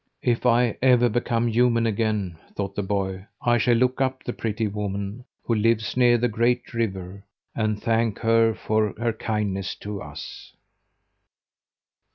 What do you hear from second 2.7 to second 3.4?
the boy,